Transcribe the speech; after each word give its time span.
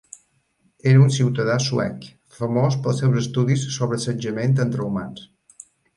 Era 0.91 1.01
un 1.01 1.11
ciutadà 1.17 1.57
suec, 1.65 2.07
famós 2.37 2.77
pels 2.87 3.03
seus 3.03 3.19
estudis 3.23 3.67
sobre 3.77 4.01
assetjament 4.03 4.57
entre 4.65 4.87
humans. 4.87 5.29